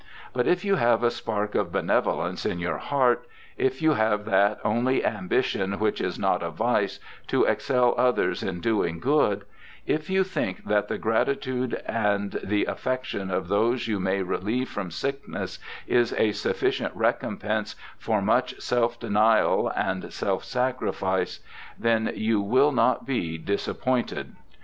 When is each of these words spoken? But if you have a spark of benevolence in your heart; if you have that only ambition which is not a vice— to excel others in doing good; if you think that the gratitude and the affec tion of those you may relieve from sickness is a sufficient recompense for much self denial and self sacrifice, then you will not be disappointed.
But 0.33 0.47
if 0.47 0.65
you 0.65 0.77
have 0.77 1.03
a 1.03 1.11
spark 1.11 1.53
of 1.53 1.71
benevolence 1.71 2.43
in 2.43 2.57
your 2.57 2.79
heart; 2.79 3.27
if 3.55 3.83
you 3.83 3.91
have 3.93 4.25
that 4.25 4.59
only 4.65 5.05
ambition 5.05 5.77
which 5.77 6.01
is 6.01 6.17
not 6.17 6.41
a 6.41 6.49
vice— 6.49 6.99
to 7.27 7.43
excel 7.43 7.93
others 7.99 8.41
in 8.41 8.61
doing 8.61 8.99
good; 8.99 9.45
if 9.85 10.09
you 10.09 10.23
think 10.23 10.63
that 10.65 10.87
the 10.87 10.97
gratitude 10.97 11.83
and 11.85 12.39
the 12.43 12.63
affec 12.65 13.03
tion 13.05 13.29
of 13.29 13.47
those 13.47 13.87
you 13.87 13.99
may 13.99 14.23
relieve 14.23 14.69
from 14.69 14.89
sickness 14.89 15.59
is 15.85 16.13
a 16.17 16.31
sufficient 16.31 16.95
recompense 16.95 17.75
for 17.99 18.23
much 18.23 18.59
self 18.59 18.99
denial 18.99 19.67
and 19.75 20.11
self 20.11 20.43
sacrifice, 20.43 21.41
then 21.77 22.11
you 22.15 22.41
will 22.41 22.71
not 22.71 23.05
be 23.05 23.37
disappointed. 23.37 24.35